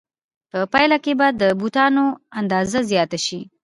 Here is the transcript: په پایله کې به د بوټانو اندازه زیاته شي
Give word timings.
په 0.51 0.59
پایله 0.71 0.97
کې 1.03 1.13
به 1.19 1.27
د 1.41 1.43
بوټانو 1.59 2.05
اندازه 2.39 2.79
زیاته 2.89 3.17
شي 3.25 3.39